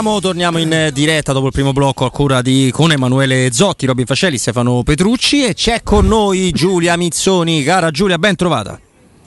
[0.00, 4.06] torniamo, torniamo in diretta dopo il primo blocco a cura di con Emanuele Zotti, Robin
[4.06, 7.62] Fascelli, Stefano Petrucci e c'è con noi Giulia Mizzoni.
[7.62, 8.80] Cara Giulia, ben trovata.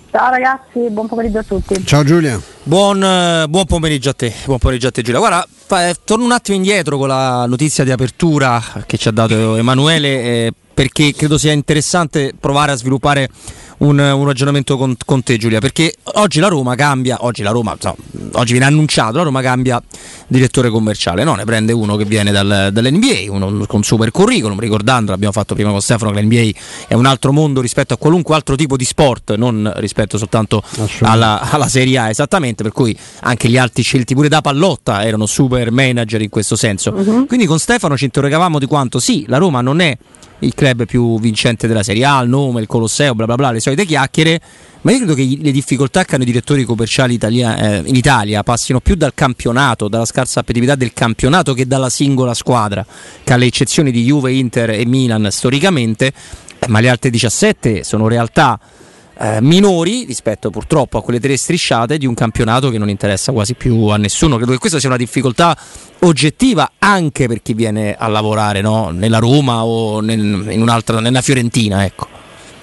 [0.10, 1.86] Ciao ragazzi, buon pomeriggio a tutti.
[1.86, 2.42] Ciao Giulia.
[2.64, 5.20] Buon, eh, buon, pomeriggio a te, buon pomeriggio a te Giulia.
[5.20, 9.12] Guarda, fa, eh, torno un attimo indietro con la notizia di apertura che ci ha
[9.12, 13.30] dato Emanuele eh, perché credo sia interessante provare a sviluppare
[13.80, 17.76] un, un ragionamento con, con, te Giulia, perché oggi la Roma cambia, oggi la Roma,
[17.82, 17.96] no,
[18.34, 19.82] oggi viene annunciato, la Roma cambia
[20.28, 21.36] direttore commerciale, no?
[21.36, 25.72] ne prende uno che viene dal, dall'NBA, uno con super curriculum, ricordando, l'abbiamo fatto prima
[25.72, 29.36] con Stefano, che l'NBA è un altro mondo rispetto a qualunque altro tipo di sport,
[29.36, 30.64] non rispetto soltanto
[31.02, 35.26] alla, alla Serie A, esattamente, per cui anche gli altri scelti pure da pallotta erano
[35.26, 36.92] super manager in questo senso.
[36.92, 37.26] Uh-huh.
[37.26, 39.98] Quindi con Stefano ci interrogavamo di quanto sì, la Roma non è
[40.44, 43.60] il club più vincente della Serie A, il nome, il Colosseo, bla bla bla, le
[43.60, 44.40] solite chiacchiere,
[44.82, 48.44] ma io credo che le difficoltà che hanno i direttori commerciali italia, eh, in Italia
[48.44, 52.86] passino più dal campionato, dalla scarsa appetitività del campionato che dalla singola squadra,
[53.24, 56.12] che alle eccezioni di Juve, Inter e Milan storicamente,
[56.68, 58.60] ma le altre 17 sono realtà
[59.18, 63.54] eh, minori rispetto purtroppo a quelle tre strisciate di un campionato che non interessa quasi
[63.54, 64.38] più a nessuno.
[64.38, 65.58] Credo che questa sia una difficoltà
[66.00, 68.90] oggettiva anche per chi viene a lavorare no?
[68.90, 71.86] nella Roma o nel, in un'altra, nella Fiorentina.
[71.86, 72.13] Ecco.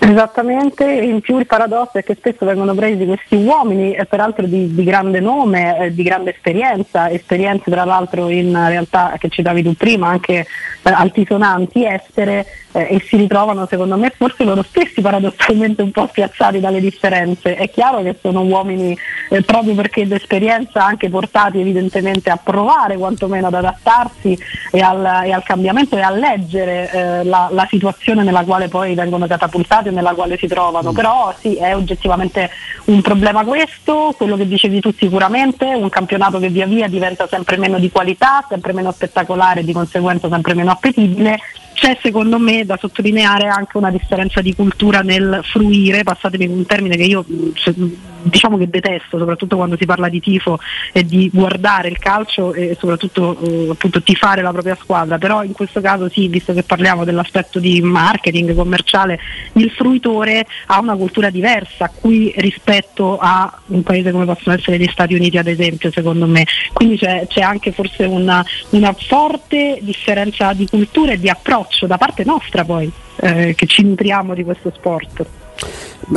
[0.02, 4.74] Esattamente, in più il paradosso è che spesso vengono presi questi uomini, e peraltro di,
[4.74, 9.74] di grande nome, eh, di grande esperienza, esperienze tra l'altro in realtà che citavi tu
[9.74, 10.46] prima, anche eh,
[10.90, 16.60] altisonanti, estere, eh, e si ritrovano secondo me forse loro stessi paradossalmente un po' spiazzati
[16.60, 17.54] dalle differenze.
[17.56, 18.96] È chiaro che sono uomini
[19.28, 24.38] eh, proprio perché d'esperienza anche portati evidentemente a provare quantomeno ad adattarsi
[24.70, 28.94] e al, e al cambiamento e a leggere eh, la, la situazione nella quale poi
[28.94, 30.94] vengono catapultati nella quale si trovano, mm.
[30.94, 32.50] però sì, è oggettivamente
[32.86, 37.56] un problema questo, quello che dicevi tu sicuramente, un campionato che via via diventa sempre
[37.56, 41.38] meno di qualità, sempre meno spettacolare, di conseguenza sempre meno appetibile
[41.72, 46.94] c'è secondo me da sottolineare anche una differenza di cultura nel fruire, passatemi un termine
[46.94, 47.24] che io
[48.22, 50.58] diciamo che detesto, soprattutto quando si parla di tifo
[50.92, 55.52] e di guardare il calcio e soprattutto eh, appunto tifare la propria squadra, però in
[55.52, 59.18] questo caso sì, visto che parliamo dell'aspetto di marketing commerciale,
[59.54, 64.88] il fruitore ha una cultura diversa qui rispetto a un paese come possono essere gli
[64.90, 66.46] Stati Uniti ad esempio, secondo me.
[66.72, 71.96] Quindi c'è, c'è anche forse una, una forte differenza di cultura e di approccio da
[71.96, 75.26] parte nostra poi, eh, che ci nutriamo di questo sport.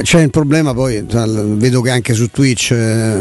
[0.01, 3.19] C'è il problema poi, vedo che anche su Twitch eh,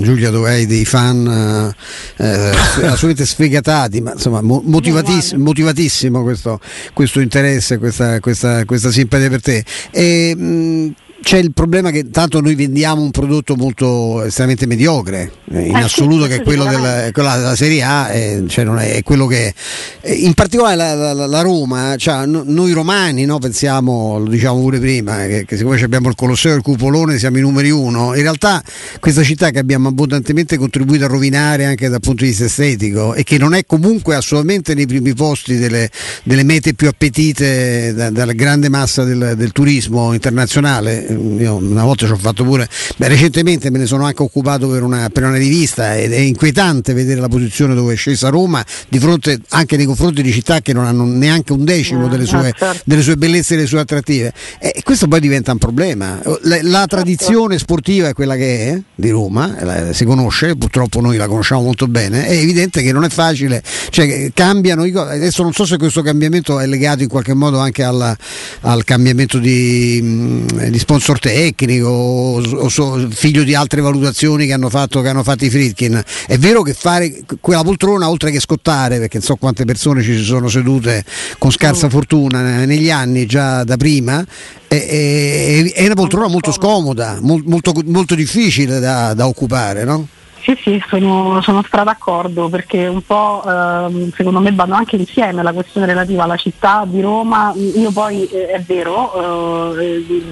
[0.00, 1.74] Giulia dove hai dei fan
[2.16, 2.50] eh, eh
[2.86, 6.58] assolutamente sfegatati, ma insomma motivatiss- motivatissimo questo,
[6.92, 9.64] questo interesse, questa, questa, questa, simpatia per te.
[9.92, 15.66] E, mh, c'è il problema che tanto noi vendiamo un prodotto molto estremamente mediocre eh,
[15.66, 19.02] in eh assoluto sì, che è quello della, della, Serie A eh, cioè è, è,
[19.02, 19.52] quello che
[20.00, 24.60] eh, in particolare la, la, la Roma cioè, no, noi romani no, pensiamo lo diciamo
[24.60, 28.14] pure prima che, che siccome abbiamo il Colosseo e il Cupolone siamo i numeri uno.
[28.14, 28.62] In realtà
[28.98, 33.24] questa città che abbiamo abbondantemente contribuito a rovinare anche dal punto di vista estetico e
[33.24, 35.90] che non è comunque assolutamente nei primi posti delle,
[36.22, 42.06] delle mete più appetite da, dalla grande massa del, del turismo internazionale io una volta
[42.06, 45.36] ci ho fatto pure, beh, recentemente me ne sono anche occupato per una, per una,
[45.36, 49.86] rivista ed è inquietante vedere la posizione dove è scesa Roma di fronte anche nei
[49.86, 52.82] confronti di città che non hanno neanche un decimo delle sue, certo.
[52.84, 54.32] delle sue bellezze e delle sue attrattive.
[54.58, 56.20] E questo poi diventa un problema.
[56.42, 61.16] La, la tradizione sportiva è quella che è di Roma, la, si conosce, purtroppo noi
[61.16, 65.64] la conosciamo molto bene, è evidente che non è facile, cioè cambiano, adesso non so
[65.64, 68.16] se questo cambiamento è legato in qualche modo anche alla,
[68.62, 74.52] al cambiamento di, di sponsor sponsor tecnico o, o so, figlio di altre valutazioni che
[74.52, 76.00] hanno fatto, che hanno fatto i Fritkin.
[76.26, 80.22] È vero che fare quella poltrona, oltre che scottare, perché non so quante persone ci
[80.22, 81.04] sono sedute
[81.38, 81.90] con scarsa mm.
[81.90, 84.24] fortuna negli anni già da prima,
[84.68, 90.06] è, è, è una poltrona molto scomoda, molto, molto difficile da, da occupare, no?
[90.42, 95.52] Sì, sì, sono, sono d'accordo perché un po' ehm, secondo me vanno anche insieme la
[95.52, 97.52] questione relativa alla città di Roma.
[97.54, 100.22] Io poi eh, è vero, eh,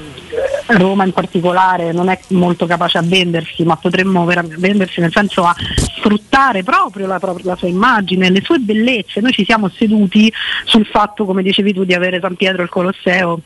[0.69, 5.55] Roma in particolare non è molto capace a vendersi, ma potremmo vendersi nel senso a
[5.76, 9.20] sfruttare proprio la, la sua immagine, le sue bellezze.
[9.20, 10.32] Noi ci siamo seduti
[10.64, 13.40] sul fatto, come dicevi tu, di avere San Pietro il Colosseo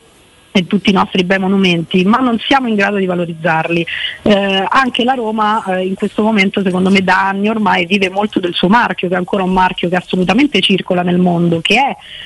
[0.55, 3.85] e tutti i nostri bei monumenti, ma non siamo in grado di valorizzarli.
[4.21, 8.39] Eh, anche la Roma eh, in questo momento, secondo me, da anni ormai vive molto
[8.39, 11.75] del suo marchio, che è ancora un marchio che assolutamente circola nel mondo, che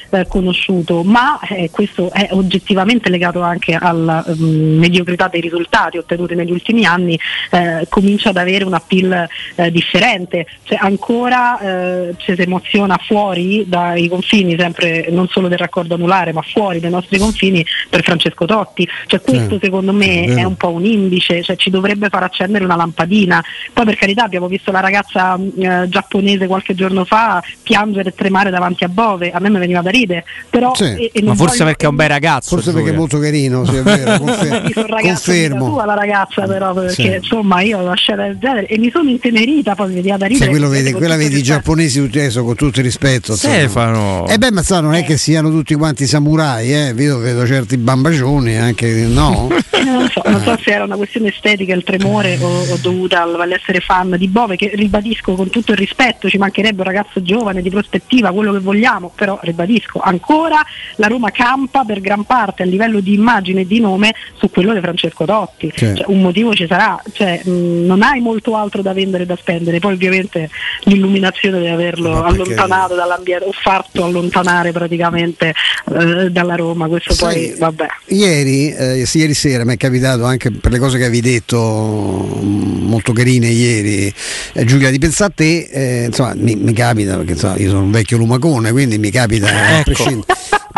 [0.10, 5.98] è eh, conosciuto, ma eh, questo è oggettivamente legato anche alla um, mediocrità dei risultati
[5.98, 7.18] ottenuti negli ultimi anni,
[7.52, 9.26] eh, comincia ad avere un appeal
[9.56, 10.46] eh, differente.
[10.64, 16.42] Cioè, ancora ci si emoziona fuori dai confini, sempre non solo del raccordo anulare, ma
[16.42, 18.16] fuori dai nostri confini per Francesco
[18.46, 18.88] Totti.
[19.06, 22.24] Cioè, questo eh, secondo me è, è, un po' un indice, cioè, ci dovrebbe far
[22.24, 23.44] accendere una lampadina.
[23.74, 28.50] Poi per carità abbiamo visto la ragazza eh, giapponese qualche giorno fa piangere e tremare
[28.50, 30.26] davanti a Bove, a me mi veniva da ridere.
[30.50, 30.84] Però, sì.
[30.84, 32.56] e, e ma forse perché è un bel ragazzo.
[32.56, 35.70] Forse perché è molto carino, sì, è vero, confer- confermo.
[35.70, 37.16] Tua, la ragazza però, perché sì.
[37.16, 40.54] insomma io ho scena del genere e mi sono intenerita, poi mi veniva da ridere.
[40.54, 43.36] Sì, vede, quella vedi i giapponesi tutti adesso con tutto il rispetto.
[43.36, 44.26] Stefano.
[44.28, 46.94] E eh beh, ma sa, non è che siano tutti quanti samurai, eh?
[46.94, 49.50] vedo, vedo certi bambagioni anche no?
[49.84, 53.80] non, so, non so se era una questione estetica il tremore o, o dovuta all'essere
[53.80, 57.70] fan di Bove che ribadisco con tutto il rispetto ci mancherebbe un ragazzo giovane di
[57.70, 60.62] prospettiva quello che vogliamo però ribadisco ancora
[60.96, 64.74] la Roma campa per gran parte a livello di immagine e di nome su quello
[64.74, 65.72] di Francesco Totti.
[65.76, 69.36] Cioè, un motivo ci sarà cioè, mh, non hai molto altro da vendere e da
[69.36, 70.50] spendere poi ovviamente
[70.84, 75.54] l'illuminazione di averlo allontanato dall'ambiente o fatto allontanare praticamente
[75.94, 80.52] eh, dalla Roma questo sì, poi vabbè ieri, eh, ieri sera mi è capitato anche
[80.52, 84.14] per le cose che avevi detto mm, molto carine ieri
[84.54, 87.84] eh, Giulia di pensare a te eh, insomma mi, mi, capita perché insomma, io sono
[87.84, 90.26] un vecchio lumacone quindi mi capita ecco.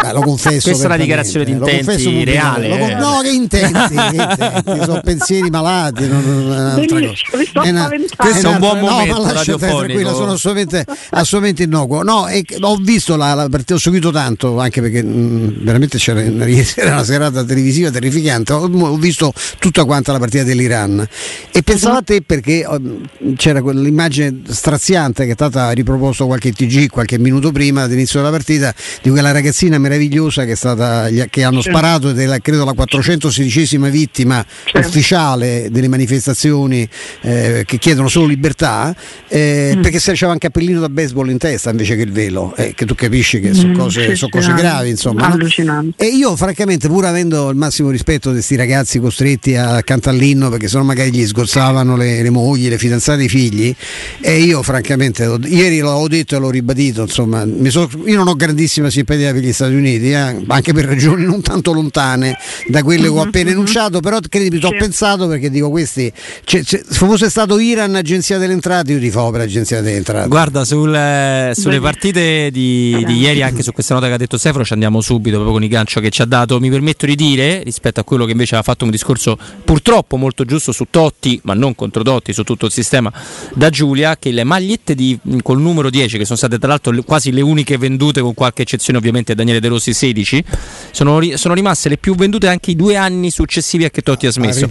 [0.02, 0.70] Beh, lo confesso.
[0.70, 2.70] Questa è una dichiarazione di intenti reale.
[2.70, 2.90] Con...
[2.98, 3.96] no, che intenti?
[3.96, 4.84] che intenti?
[4.86, 6.08] sono pensieri malati.
[6.08, 7.90] Non, non Benissimo, una...
[8.16, 9.24] questo è un buon momento.
[9.24, 12.04] No, lascia tranquilla, sono assolutamente, assolutamente innocuo.
[12.04, 16.22] No, e, ho visto la, la partita, ho seguito tanto, anche perché mh, veramente c'era
[16.24, 18.54] era una serata televisiva terrificante.
[18.54, 21.06] Ho, ho, visto tutta quanta la partita dell'Iran
[21.52, 23.02] e pensavo a te perché um,
[23.36, 28.74] c'era quell'immagine straziante che è stata riproposta qualche TG qualche minuto prima dell'inizio della partita
[29.02, 33.90] di quella ragazzina meravigliosa che, è stata, che hanno sparato ed è credo la 416esima
[33.90, 36.88] vittima ufficiale delle manifestazioni
[37.22, 38.96] eh, che chiedono solo libertà
[39.28, 39.82] eh, mm.
[39.82, 42.86] perché si faceva un cappellino da baseball in testa invece che il velo eh, che
[42.86, 45.92] tu capisci che sono mm, cose, sono cose gravi insomma no?
[45.96, 50.50] e io francamente pur avendo il massimo rispetto di questi ragazzi costretti a cantare l'inno
[50.50, 53.74] perché sennò magari gli sgozzavano le, le mogli le fidanzate i figli
[54.22, 58.90] e io francamente ieri l'ho detto e l'ho ribadito insomma so, io non ho grandissima
[58.90, 62.38] simpatia per gli Stati Uniti, eh, anche per ragioni non tanto lontane
[62.68, 66.12] da quelle che ho appena enunciato, però credimi, ci ho pensato perché dico questi,
[66.44, 70.28] cioè, se fosse stato Iran Agenzia delle Entrate, io tifo per Agenzia delle Entrate.
[70.28, 74.38] Guarda, sul, eh, sulle partite di, di, ieri, anche su questa nota che ha detto
[74.38, 76.60] Stefano, ci andiamo subito proprio con il gancio che ci ha dato.
[76.60, 80.46] Mi permetto di dire, rispetto a quello che invece ha fatto un discorso purtroppo molto
[80.46, 83.12] giusto su Totti, ma non contro Totti, su tutto il sistema,
[83.54, 87.32] da Giulia, che le magliette di, col numero 10, che sono state tra l'altro quasi
[87.32, 90.44] le uniche vendute, con qualche eccezione ovviamente Daniele De Rossi 16,
[90.92, 94.32] sono, sono, rimaste le più vendute anche i due anni successivi a che Totti ha
[94.32, 94.68] smesso.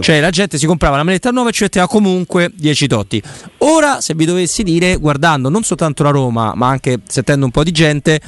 [0.00, 3.22] Cioè la gente si comprava la maglietta nuova e ci metteva comunque 10 Totti.
[3.58, 7.64] Ora, se vi dovessi dire, guardando non soltanto la Roma, ma anche sentendo un po'
[7.64, 8.20] di gente,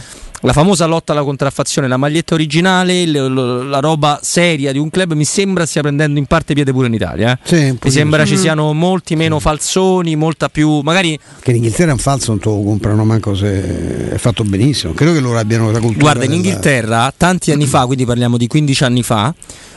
[0.44, 4.90] la famosa lotta alla contraffazione, la maglietta originale, le, le, la roba seria di un
[4.90, 7.32] club mi sembra stia prendendo in parte piede pure in Italia.
[7.32, 7.38] Eh?
[7.42, 11.98] Sì, mi sembra ci siano molti meno falsoni, molta più magari che in Inghilterra un
[11.98, 14.92] falso non te lo comprano manco se è fatto benissimo.
[14.92, 16.00] Credo che loro abbiano la cultura.
[16.02, 19.32] Guarda, in Inghilterra tanti anni fa, quindi parliamo di 15 anni fa,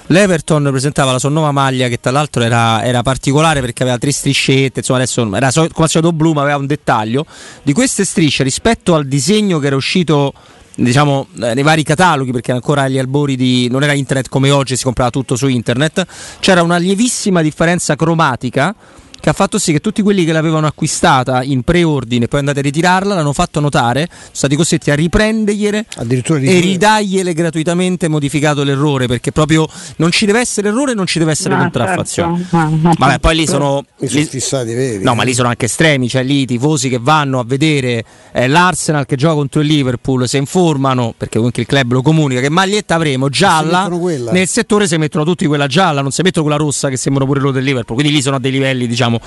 [0.08, 4.12] L'Everton presentava la sua nuova maglia che tra l'altro era, era particolare perché aveva tre
[4.12, 7.26] striscette, insomma adesso era come al solito blu ma aveva un dettaglio.
[7.64, 10.32] Di queste strisce rispetto al disegno che era uscito
[10.76, 14.76] diciamo eh, nei vari cataloghi perché ancora agli albori di non era internet come oggi
[14.76, 16.06] si comprava tutto su internet
[16.40, 18.76] c'era una lievissima differenza cromatica
[19.20, 22.60] che ha fatto sì che tutti quelli che l'avevano acquistata in preordine e poi andate
[22.60, 29.08] a ritirarla l'hanno fatto notare, sono stati costretti a riprendergliele e ridargliele gratuitamente modificato l'errore
[29.08, 29.68] perché proprio
[29.98, 32.38] non ci deve essere errore non ci deve essere no, contraffazione.
[32.38, 32.58] Certo.
[32.58, 35.04] No, no, Vabbè, poi lì sono, lì, fissati veri.
[35.04, 38.48] No, ma lì sono anche estremi, cioè lì i tifosi che vanno a vedere eh,
[38.48, 42.50] l'Arsenal che gioca contro il Liverpool, si informano perché comunque il club lo comunica che
[42.50, 43.88] maglietta avremo gialla,
[44.32, 47.40] nel settore si mettono tutti quella gialla, non si mettono quella rossa che sembra pure
[47.40, 49.20] loro del Liverpool, quindi lì sono a dei livelli diciamo andiamo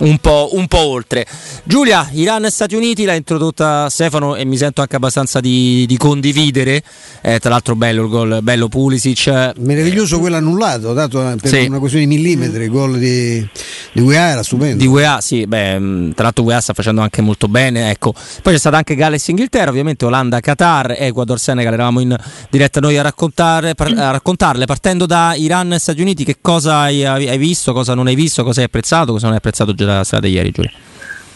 [0.00, 1.26] un po', un po', oltre.
[1.64, 5.96] Giulia, Iran e Stati Uniti l'ha introdotta Stefano e mi sento anche abbastanza di, di
[5.96, 6.82] condividere.
[7.22, 9.52] Eh, tra l'altro bello il gol, bello Pulisic.
[9.58, 11.66] Meraviglioso quello annullato, dato per sì.
[11.66, 13.46] una questione di millimetri, il gol di,
[13.92, 14.76] di UEA era stupendo.
[14.76, 18.12] Di UEA, sì, beh, tra l'altro UEA sta facendo anche molto bene, ecco.
[18.42, 22.16] Poi c'è stata anche Galles Inghilterra, ovviamente Olanda, Qatar, Ecuador, Senegal, eravamo in
[22.50, 27.04] diretta noi a, raccontare, a raccontarle, partendo da Iran e Stati Uniti, che cosa hai,
[27.04, 30.04] hai visto, cosa non hai visto, cosa hai apprezzato, cosa non hai apprezzato già la
[30.04, 30.72] sera di ieri, Giulia?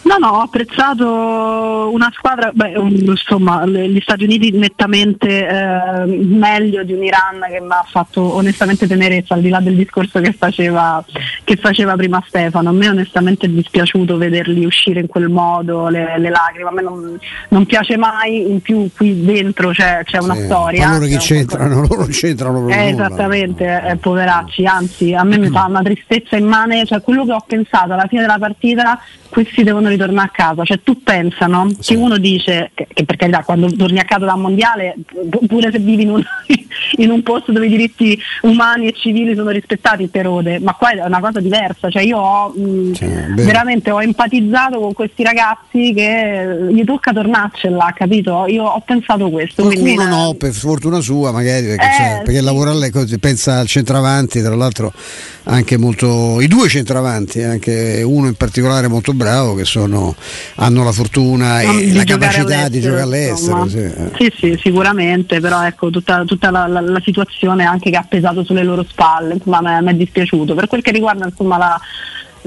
[0.02, 2.72] No, no, ho apprezzato una squadra, beh,
[3.06, 8.86] insomma, gli Stati Uniti nettamente eh, meglio di un Iran che mi ha fatto onestamente
[8.86, 11.04] tenerezza, al di là del discorso che faceva,
[11.44, 12.70] che faceva prima Stefano.
[12.70, 16.82] A me onestamente è dispiaciuto vederli uscire in quel modo, le, le lacrime, a me
[16.82, 20.86] non, non, piace mai, in più qui dentro c'è, c'è una sì, storia.
[20.86, 25.66] Ma loro che c'entrano, loro c'entrano eh, Esattamente, eh, poveracci, anzi a me mi fa
[25.66, 28.98] una tristezza immane, cioè quello che ho pensato alla fine della partita
[29.30, 31.94] questi devono ritornare a casa, cioè tu pensano sì.
[31.94, 34.94] che uno dice che, che per carità quando torni a casa dal mondiale,
[35.46, 36.22] pure se vivi in un,
[36.96, 40.90] in un, posto dove i diritti umani e civili sono rispettati per ode, ma qua
[40.90, 45.92] è una cosa diversa, cioè io ho mh, cioè, veramente ho empatizzato con questi ragazzi
[45.94, 48.46] che gli tocca tornarcela, capito?
[48.46, 49.62] Io ho pensato questo.
[49.62, 52.44] Qualcuno quindi, no, per fortuna sua magari, perché, eh, cioè, perché sì.
[52.44, 54.92] lavora lei così, pensa al centravanti, tra l'altro
[55.44, 60.92] anche molto, i due centravanti, anche uno in particolare molto bravo, che sono, hanno la
[60.92, 63.68] fortuna e la capacità di giocare all'estero.
[63.68, 63.78] Sì.
[63.78, 64.10] Eh.
[64.16, 64.32] sì.
[64.36, 68.62] sì, sicuramente, però ecco tutta, tutta la, la, la, situazione anche che ha pesato sulle
[68.62, 70.54] loro spalle, insomma, mi è dispiaciuto.
[70.54, 71.80] Per quel che riguarda insomma, la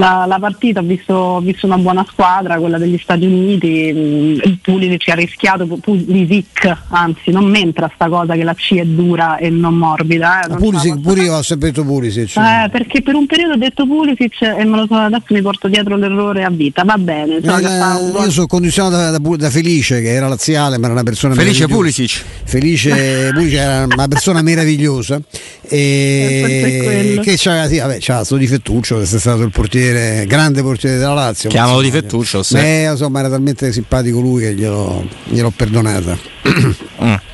[0.03, 4.39] la, la, partita ho visto, ho visto, una buona squadra, quella degli Stati Uniti, mm,
[4.43, 9.37] il Pulisic ha rischiato, Pulisic, anzi non mentre sta cosa che la C è dura
[9.37, 10.43] e non morbida.
[10.43, 12.35] Eh, non Pulisic, pure io ho sempre detto Pulisic.
[12.35, 15.69] Eh, perché per un periodo ho detto Pulisic e me lo so, adesso mi porto
[15.69, 17.39] dietro l'errore a vita, va bene.
[17.41, 21.03] So no, io sono condizionato da, da, da, Felice che era laziale ma era una
[21.03, 22.23] persona Felice Pulisic.
[22.43, 25.21] Felice Pulisic era una persona meravigliosa
[25.61, 30.61] e che c'era, sì, vabbè, c'era sto difettuccio che è stato il portiere portiere, grande
[30.61, 31.49] portiere della Lazio.
[31.49, 32.43] Chiamalo di Fettuccio.
[32.43, 32.57] Sì.
[32.57, 36.17] Eh, insomma, era talmente simpatico lui che glielo, gliel'ho perdonata.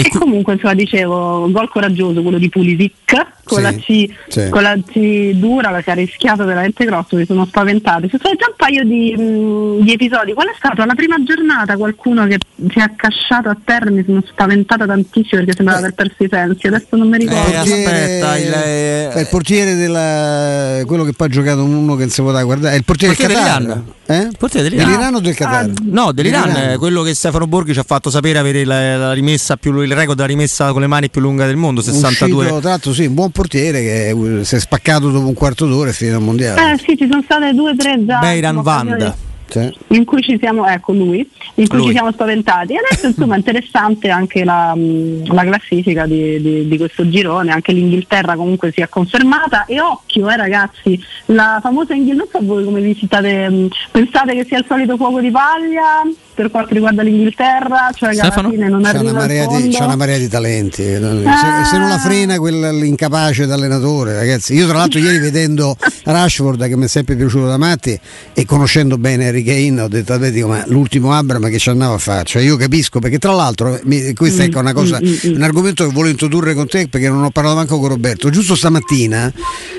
[0.00, 0.04] mm.
[0.04, 4.48] E comunque insomma dicevo, gol coraggioso quello di Pulisic con, sì, la, C, sì.
[4.48, 8.08] con la C dura perché ha rischiato veramente grosso, mi sono spaventati.
[8.08, 10.32] Ci sono già un paio di, mh, di, episodi.
[10.32, 10.84] Qual è stato?
[10.84, 12.38] La prima giornata qualcuno che
[12.68, 16.66] si è accasciato a terra mi sono spaventata tantissimo perché sembrava aver perso i sensi.
[16.66, 17.50] Adesso non mi ricordo.
[17.50, 22.10] Eh, aspetta, il, eh, il, portiere della quello che poi ha giocato uno che non
[22.10, 23.82] si può guardare, è il portiere, portiere del Qatar.
[24.08, 24.28] Eh?
[24.36, 24.90] Portiere dell'Iran.
[24.90, 25.64] dell'Iran o del Qatar?
[25.64, 26.78] Ah, no, dell'Iran, dell'Iran.
[26.78, 30.16] quello che Stefano Borghi ci ha fatto sapere avere la, la rimessa più il record
[30.16, 32.42] della rimessa con le mani più lunga del mondo, 62.
[32.42, 35.88] Uscito, tra l'altro sì, un buon portiere che si è spaccato dopo un quarto d'ora
[35.88, 36.72] e è finito il mondiale.
[36.72, 38.18] Eh sì, ci sono state due o tre già.
[38.18, 39.14] Beiran Vand.
[39.48, 39.72] Sì.
[39.88, 41.86] In cui ci siamo, ecco lui, in cui lui.
[41.86, 42.72] ci siamo spaventati.
[42.74, 47.72] E adesso insomma è interessante anche la, la classifica di, di, di, questo girone, anche
[47.72, 52.64] l'Inghilterra comunque si è confermata e occhio eh ragazzi, la famosa Inghilterra, non so voi
[52.64, 56.02] come visitate, pensate che sia il solito fuoco di paglia?
[56.36, 59.96] Per quanto riguarda l'Inghilterra, cioè che alla fine non c'è una, marea di, c'è una
[59.96, 60.82] marea di talenti.
[60.82, 60.98] Eh.
[60.98, 64.52] Se, se, non la frena quell'incapace d'allenatore, ragazzi.
[64.52, 65.74] Io tra l'altro ieri vedendo
[66.04, 67.98] Rashford che mi è sempre piaciuto da matti
[68.34, 71.98] e conoscendo bene Harry Kane ho detto dico, ma l'ultimo Abram che ci andava a
[71.98, 72.24] fare?
[72.24, 75.34] Cioè io capisco perché tra l'altro mi, questa è ecco una cosa, mm, mm, mm,
[75.36, 78.28] un argomento che volevo introdurre con te perché non ho parlato manco con Roberto.
[78.28, 79.32] Giusto stamattina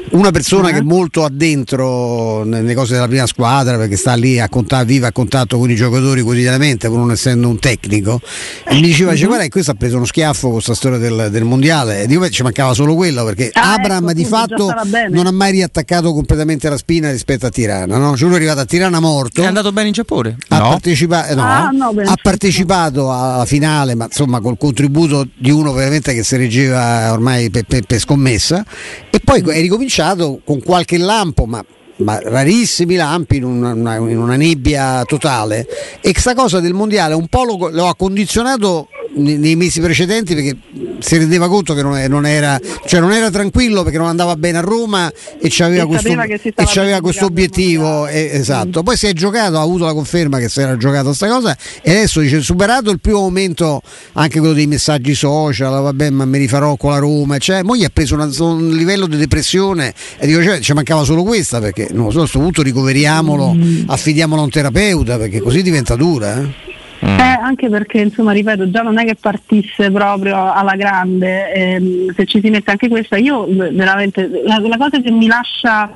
[0.09, 0.73] una persona uh-huh.
[0.73, 5.05] che è molto addentro nelle cose della prima squadra perché sta lì a contatto, vive
[5.05, 8.21] a contatto con i giocatori quotidianamente quotidianamente, pur non essendo un tecnico,
[8.65, 11.43] e mi diceva, dice, guarda, questo ha preso uno schiaffo con questa storia del, del
[11.43, 12.03] mondiale.
[12.03, 14.73] E dico, beh, ci mancava solo quello, perché ah, Abram ecco, di fatto
[15.09, 17.97] non ha mai riattaccato completamente la spina rispetto a Tirana.
[17.97, 18.15] No?
[18.15, 19.41] Cioè, lui è arrivato a Tirana morto.
[19.41, 20.37] È andato bene in Giappone?
[20.47, 20.69] Ha, no.
[20.69, 26.13] partecipa- no, ah, no, ha partecipato alla finale, ma insomma col contributo di uno veramente
[26.13, 28.65] che si reggeva ormai per, per, per scommessa.
[29.09, 31.63] E poi è ricominciato con qualche lampo, ma
[31.97, 35.67] ma rarissimi lampi in una, in una, nebbia totale.
[36.01, 40.57] E questa cosa del mondiale un po' lo, lo ha condizionato nei mesi precedenti perché
[40.99, 44.61] si rendeva conto che non era, cioè non era tranquillo perché non andava bene a
[44.61, 48.81] Roma e c'aveva e questo, e c'aveva questo obiettivo e, esatto.
[48.81, 48.83] Mm.
[48.83, 51.91] poi si è giocato ha avuto la conferma che si era giocato questa cosa e
[51.91, 53.81] adesso dice superato il primo momento
[54.13, 57.91] anche quello dei messaggi social vabbè ma mi rifarò con la Roma cioè, moglie ha
[57.91, 62.11] preso una, un livello di depressione e dico cioè, ci mancava solo questa perché non
[62.11, 63.81] so, a questo punto ricoveriamolo mm.
[63.87, 66.75] affidiamolo a un terapeuta perché così diventa dura eh?
[67.05, 67.19] Mm.
[67.19, 72.25] Eh, anche perché, insomma, ripeto, già non è che partisse proprio alla grande, ehm, se
[72.25, 75.95] ci si mette anche questa, io veramente, la, la cosa che mi lascia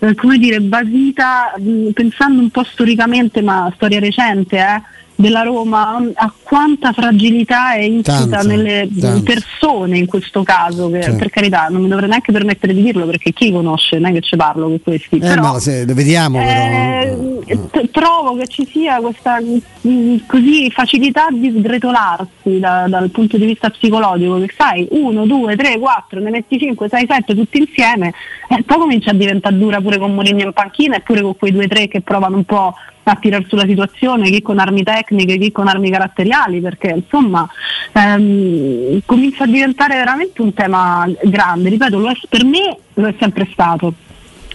[0.00, 4.82] eh, come dire, basita, mh, pensando un po' storicamente, ma storia recente, eh,
[5.20, 9.20] della Roma a quanta fragilità è insita nelle tanta.
[9.32, 11.12] persone in questo caso, che Sì.
[11.16, 14.20] per carità non mi dovrei neanche permettere di dirlo perché chi conosce, non è che
[14.20, 15.16] ci parlo con questi.
[15.16, 17.40] Eh, però, ma se, vediamo però.
[17.46, 23.36] eh, t- trovo che ci sia questa mh, così facilità di sgretolarsi da- dal punto
[23.38, 27.58] di vista psicologico che sai 1, 2, 3, 4, ne metti 5, 6, 7 tutti
[27.58, 28.12] insieme
[28.48, 31.52] e poi comincia a diventare dura pure con Mourinho in panchina e pure con quei
[31.52, 32.72] 2-3 che provano un po'
[33.10, 37.48] a tirar sulla situazione, chi con armi tecniche, chi con armi caratteriali, perché insomma
[37.92, 43.14] ehm, comincia a diventare veramente un tema grande, ripeto, lo è, per me lo è
[43.18, 43.94] sempre stato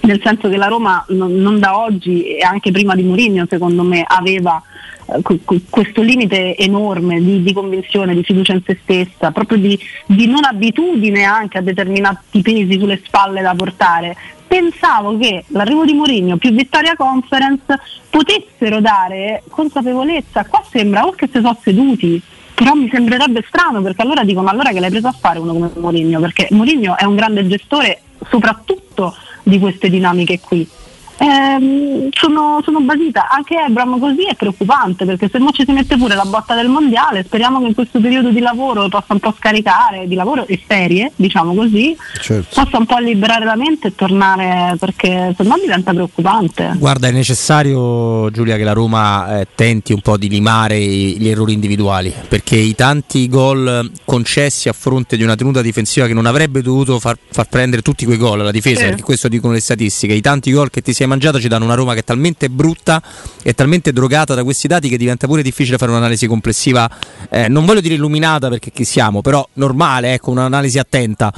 [0.04, 4.04] nel senso che la Roma non, da oggi e anche prima di Mourinho secondo me
[4.06, 4.62] aveva
[5.06, 9.58] eh, que- que- questo limite enorme di, di convinzione, di fiducia in se stessa, proprio
[9.58, 14.16] di, di non abitudine anche a determinati pesi sulle spalle da portare.
[14.54, 17.66] Pensavo che l'arrivo di Mourinho più Vittoria Conference
[18.08, 22.22] potessero dare consapevolezza, qua sembra o che si sono seduti
[22.54, 25.54] però mi sembrerebbe strano perché allora dico ma allora che l'hai preso a fare uno
[25.54, 26.20] come Mourinho?
[26.20, 30.70] Perché Mourinho è un grande gestore soprattutto di queste dinamiche qui
[31.18, 35.96] Ehm, sono, sono basita anche Ebram così è preoccupante perché se mo ci si mette
[35.98, 39.34] pure la botta del mondiale speriamo che in questo periodo di lavoro possa un po'
[39.38, 42.62] scaricare di lavoro e serie diciamo così Certo.
[42.64, 47.12] possa un po' liberare la mente e tornare perché se no diventa preoccupante Guarda, è
[47.12, 52.14] necessario, Giulia, che la Roma eh, tenti un po' di limare i- gli errori individuali,
[52.28, 57.00] perché i tanti gol concessi a fronte di una tenuta difensiva che non avrebbe dovuto
[57.00, 58.86] far, far prendere tutti quei gol alla difesa, Sì.
[58.88, 61.76] perché questo dicono le statistiche, i tanti gol che ti sei mangiato ci danno una
[61.76, 63.02] Roma che è talmente brutta
[63.42, 66.90] e talmente drogata da questi dati che diventa pure difficile fare un'analisi complessiva,
[67.30, 71.34] eh, non voglio dire illuminata perché chi siamo, però normale, ecco, un'analisi attenta.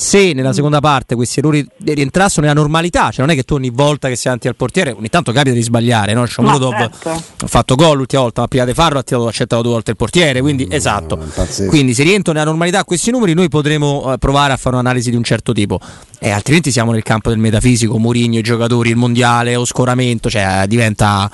[0.00, 3.70] Se nella seconda parte questi errori rientrassero nella normalità, cioè non è che tu ogni
[3.70, 6.24] volta che sei davanti al portiere, ogni tanto capita di sbagliare, no?
[6.24, 7.10] Shomurodov certo.
[7.10, 9.96] ha fatto gol l'ultima volta, ma prima di farlo ha tirato, accettato due volte il
[9.96, 11.16] portiere, quindi esatto.
[11.16, 11.68] pazzesco.
[11.68, 15.16] Quindi se rientrano nella normalità questi numeri noi potremo eh, provare a fare un'analisi di
[15.16, 15.80] un certo tipo.
[16.20, 20.64] E altrimenti siamo nel campo del metafisico, Mourinho, i giocatori, il mondiale, o scoramento, cioè
[20.66, 21.30] diventa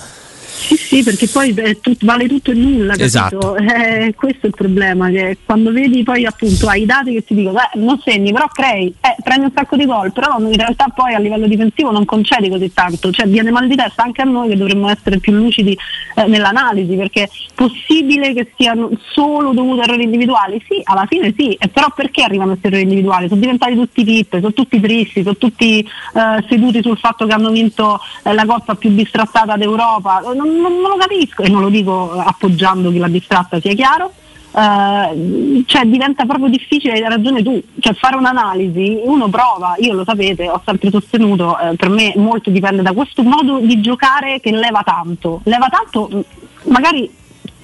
[0.56, 3.04] Sì, sì, perché poi eh, tut- vale tutto e nulla, capito?
[3.04, 3.56] Esatto.
[3.56, 7.34] Eh, questo è il problema, che quando vedi poi appunto hai i dati che ti
[7.34, 10.86] dicono, "Beh, non segni, però crei, eh, prendi un sacco di gol, però in realtà
[10.94, 14.24] poi a livello difensivo non concedi così tanto, cioè viene mal di testa anche a
[14.24, 15.76] noi che dovremmo essere più lucidi
[16.14, 20.62] eh, nell'analisi, perché è possibile che siano solo dovute a errori individuali?
[20.68, 23.28] Sì, alla fine sì, però perché arrivano questi errori individuali?
[23.28, 27.50] Sono diventati tutti pippe, sono tutti tristi, sono tutti eh, seduti sul fatto che hanno
[27.50, 31.68] vinto eh, la coppa più bistrattata d'Europa, non, non- non lo capisco e non lo
[31.68, 34.12] dico appoggiando chi l'ha distratta, sia chiaro.
[34.56, 40.04] Eh, cioè diventa proprio difficile, hai ragione tu, cioè fare un'analisi, uno prova, io lo
[40.04, 44.52] sapete, ho sempre sostenuto, eh, per me molto dipende da questo modo di giocare che
[44.52, 47.10] leva tanto, leva tanto, mh, magari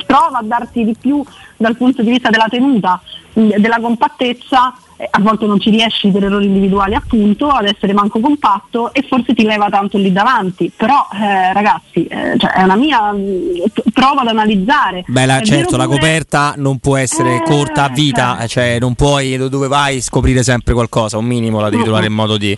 [0.05, 1.23] prova a darti di più
[1.57, 3.01] dal punto di vista della tenuta,
[3.48, 8.20] della compattezza, eh, a volte non ci riesci per errori individuali appunto ad essere manco
[8.20, 12.76] compatto e forse ti leva tanto lì davanti, però eh, ragazzi eh, cioè, è una
[12.76, 15.05] mia p- prova ad analizzare.
[15.07, 18.48] Beh, la- certo, la pure- coperta non può essere Eh, corta a vita, cioè.
[18.48, 22.37] cioè non puoi dove vai scoprire sempre qualcosa, un minimo la devi trovare in modo
[22.37, 22.57] di,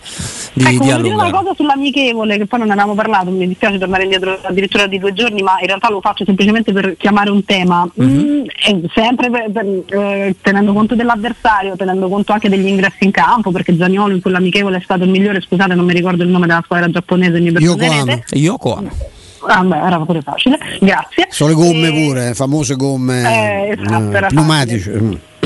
[0.53, 1.31] di, ecco, di dire una allungare.
[1.31, 5.13] cosa sull'amichevole che poi non ne avevamo parlato, mi dispiace tornare indietro addirittura di due
[5.13, 7.87] giorni, ma in realtà lo faccio semplicemente per chiamare un tema.
[7.93, 8.41] Mhm.
[8.73, 10.35] Mm, sempre per- per, eh,
[10.73, 14.81] tenendo conto dell'avversario, tenendo conto anche degli ingressi in campo, perché Zaniolo in quell'amichevole è
[14.81, 18.37] stato il migliore, scusate non mi ricordo il nome della squadra giapponese, mi perdonerete.
[18.37, 18.89] Yokohama.
[19.45, 21.27] Ah, beh, era pure facile, grazie.
[21.29, 24.91] Sono le gomme E- pure, famose gomme Eh, esatto, eh, era pneumatici.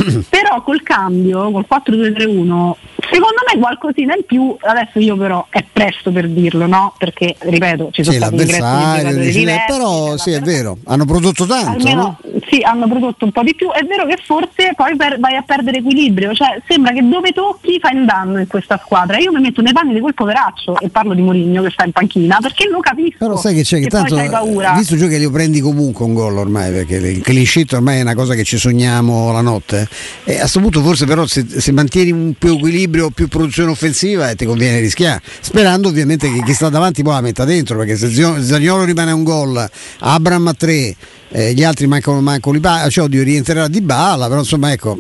[0.30, 2.72] Però col cambio, col 4-2-3-1,
[3.12, 6.94] secondo me qualcosina in più, adesso io però è presto per dirlo, no?
[6.98, 10.40] Perché, ripeto, ci sono Sì, stati ingressi di l'avversario, giocatori dice, diversi, però sì è
[10.42, 12.40] vero, hanno prodotto tanto, Almeno no?
[12.50, 13.72] sì, hanno prodotto un po' di più.
[13.72, 17.80] È vero che forse poi per- vai a perdere equilibrio, cioè sembra che dove tocchi
[17.80, 19.18] fai un danno in questa squadra.
[19.18, 21.92] Io mi metto nei panni di quel poveraccio e parlo di Mourinho che sta in
[21.92, 23.18] panchina perché lo capisco.
[23.20, 24.74] Però sai che c'è che tanto, c'hai paura.
[24.74, 28.16] visto Gio che li prendi comunque un gol ormai, perché il sheet ormai è una
[28.16, 29.88] cosa che ci sogniamo la notte,
[30.24, 34.30] e a questo punto forse però se, se mantieni un più equilibrio, più produzione offensiva
[34.30, 37.96] eh, ti conviene rischiare, sperando ovviamente che chi sta davanti poi la metta dentro, perché
[37.96, 40.96] se Zaniolo rimane a un gol, Abram a tre,
[41.30, 45.00] eh, gli altri mancano, mancano Liba- cioè oddio rientrerà di balla, però insomma ecco,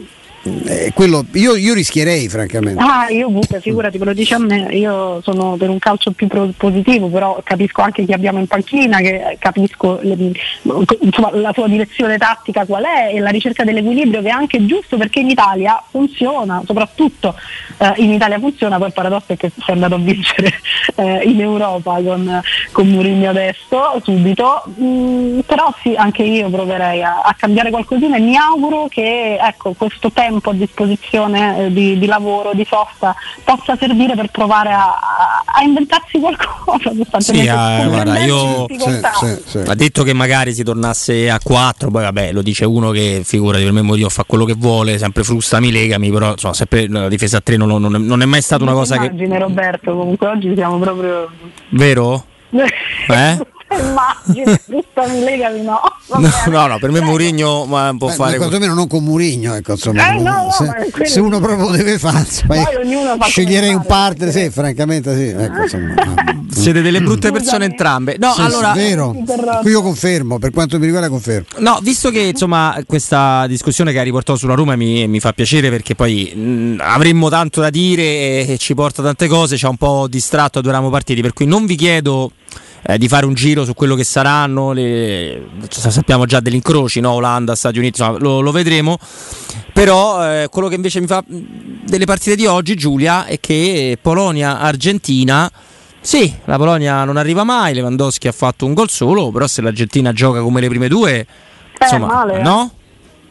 [0.66, 2.82] eh, quello, io, io, rischierei francamente.
[2.82, 3.30] Ah, io
[3.62, 7.82] figurati, me lo dici a me, io sono per un calcio più positivo, però capisco
[7.82, 10.32] anche chi abbiamo in panchina, che capisco le,
[11.02, 14.98] insomma, la sua direzione tattica qual è e la ricerca dell'equilibrio che è anche giusto
[14.98, 17.36] perché in Italia funziona, soprattutto
[17.78, 20.54] eh, in Italia funziona, poi il paradosso è che si andato a vincere
[20.96, 27.22] eh, in Europa con, con Mourinho adesso, subito, mm, però sì, anche io proverei a,
[27.22, 32.06] a cambiare qualcosina e mi auguro che ecco, questo tempo a disposizione eh, di, di,
[32.06, 36.92] lavoro, di sosta, possa servire per provare a, a inventarsi qualcosa.
[37.20, 38.78] Sì, eh, guarda, io sì,
[39.20, 39.58] sì, sì.
[39.66, 43.58] ha detto che magari si tornasse a 4, poi vabbè lo dice uno che figura
[43.58, 47.38] per me Mourinho fa quello che vuole, sempre frustami, legami, però insomma, sempre la difesa
[47.38, 49.40] a 3 non, non, non, è mai stata una cosa immagine, che...
[49.40, 51.30] Roberto, comunque oggi siamo proprio...
[51.70, 52.26] Vero?
[52.50, 53.38] eh?
[53.76, 55.80] immagine, buttami legami no.
[56.16, 56.32] no.
[56.48, 58.38] No, no, per me Mourinho ma può Beh, fare.
[58.38, 60.14] Quantomeno non con Mourinho, ecco, insomma.
[60.14, 62.26] Eh, no, se, se, uno proprio deve fare,
[63.22, 65.28] sceglierei un partner, sì, francamente sì.
[65.28, 65.94] Ecco, insomma,
[66.50, 68.16] Siete delle brutte persone entrambe.
[68.18, 68.74] No, sì, allora.
[68.74, 69.16] Sì, vero.
[69.62, 71.48] Qui io confermo, per quanto mi riguarda confermo.
[71.58, 75.70] No, visto che insomma questa discussione che hai riportato sulla Roma mi, mi fa piacere
[75.70, 79.70] perché poi mh, avremmo tanto da dire e, e ci porta tante cose, ci ha
[79.70, 82.32] un po' distratto a due ramo partiti, per cui non vi chiedo
[82.90, 87.12] eh, di fare un giro su quello che saranno, le, sappiamo già degli incroci, no?
[87.12, 88.98] Olanda, Stati Uniti, insomma, lo, lo vedremo.
[89.74, 95.52] Però eh, quello che invece mi fa delle partite di oggi, Giulia, è che Polonia-Argentina.
[96.00, 100.14] Sì, la Polonia non arriva mai, Lewandowski ha fatto un gol solo, però se l'Argentina
[100.14, 101.28] gioca come le prime due, eh,
[101.82, 102.42] insomma, male, eh.
[102.42, 102.72] no?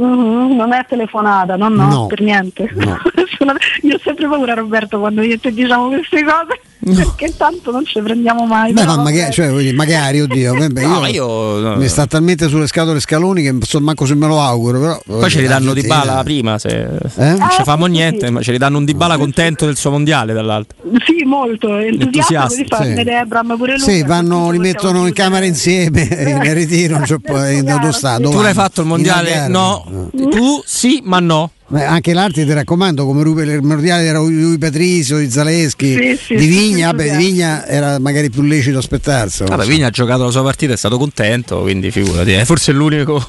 [0.03, 2.71] Mm-hmm, non è telefonata, no, no, no per niente.
[2.75, 2.99] No.
[3.81, 6.61] io ho sempre paura, Roberto, quando io ti diciamo queste cose.
[6.87, 6.95] No.
[6.95, 8.73] Perché tanto non ci prendiamo mai.
[8.73, 13.01] Beh, ma magari, cioè, magari, oddio, vabbè, no, io, io mi sta talmente sulle scatole
[13.01, 14.79] scaloni che so manco se me lo auguro.
[14.79, 17.33] Però, Poi ce li danno di bala prima, se eh?
[17.33, 18.33] non ci famo niente, sì.
[18.33, 20.79] ma ce li danno un di bala contento del suo mondiale dall'altro.
[21.05, 23.09] Sì, molto entusiasta di farne sì.
[23.09, 23.81] Ebram pure lui.
[23.81, 27.19] Sì, vanno, li mettono in camera insieme in ritiro, cioè,
[27.65, 29.49] dove sta, tu l'hai fatto il mondiale?
[29.49, 30.11] No.
[30.13, 31.51] Tu sì, ma no.
[31.69, 36.35] Beh, anche l'altro ti raccomando, come il mondiale era Rui Patrizio, di Zaleschi, sì, sì,
[36.37, 39.43] di Vigna, sì, beh, di Vigna era magari più lecito aspettarsi.
[39.43, 39.69] Allora, so.
[39.69, 43.21] Vigna ha giocato la sua partita, è stato contento, quindi figurati, è forse l'unico.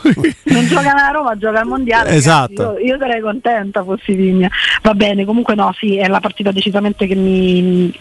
[0.43, 2.12] non gioca a Roma, gioca al mondiale.
[2.12, 2.78] Esatto.
[2.78, 4.50] Io, io, sarei contenta fossi Vigna.
[4.84, 7.91] Va bene, comunque no, sì, è la partita decisamente che mi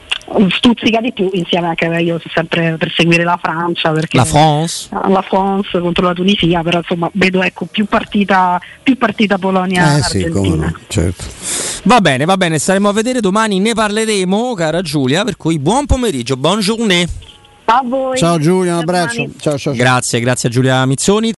[0.51, 3.90] stuzzica di più, insieme anche a io sempre per seguire la Francia.
[3.92, 4.88] Perché, la France?
[4.90, 9.96] La France contro la Tunisia, però insomma vedo ecco, più partita, più partita Polonia.
[9.96, 11.24] Eh sì, No, certo.
[11.84, 15.86] Va bene, va bene, staremo a vedere domani, ne parleremo, cara Giulia, per cui buon
[15.86, 17.06] pomeriggio, buon giornée.
[17.68, 18.16] A voi.
[18.16, 19.22] Ciao Giulia, un abbraccio.
[19.22, 19.74] Ciao, ciao, ciao.
[19.74, 21.34] Grazie, grazie a Giulia Mizzoni.